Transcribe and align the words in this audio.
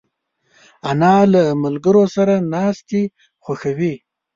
انا 0.89 1.15
له 1.33 1.43
ملګرو 1.63 2.03
سره 2.15 2.33
ناستې 2.53 3.01
خوښوي 3.43 3.95